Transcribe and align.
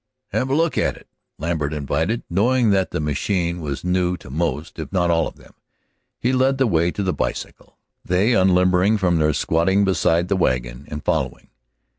"Have 0.29 0.49
a 0.49 0.55
look 0.55 0.79
at 0.79 0.97
it," 0.97 1.07
Lambert 1.37 1.73
invited, 1.73 2.23
knowing 2.27 2.71
that 2.71 2.89
the 2.89 2.99
machine 2.99 3.61
was 3.61 3.83
new 3.83 4.17
to 4.17 4.31
most, 4.31 4.79
if 4.79 4.91
not 4.91 5.11
all, 5.11 5.27
of 5.27 5.35
them. 5.35 5.53
He 6.19 6.33
led 6.33 6.57
the 6.57 6.65
way 6.65 6.89
to 6.89 7.03
the 7.03 7.13
bicycle, 7.13 7.77
they 8.03 8.33
unlimbering 8.33 8.97
from 8.97 9.19
their 9.19 9.31
squatting 9.31 9.85
beside 9.85 10.27
the 10.27 10.35
wagon 10.35 10.87
and 10.89 11.05
following. 11.05 11.49